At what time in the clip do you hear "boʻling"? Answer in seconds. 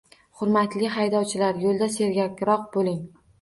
2.79-2.99